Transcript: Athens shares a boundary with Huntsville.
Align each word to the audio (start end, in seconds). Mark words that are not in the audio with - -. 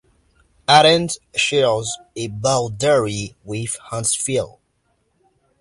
Athens 0.67 1.19
shares 1.35 1.99
a 2.15 2.25
boundary 2.27 3.35
with 3.43 3.75
Huntsville. 3.77 4.59